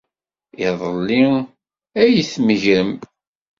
[0.67, 1.23] Iḍelli
[2.01, 2.91] ay tmegrem.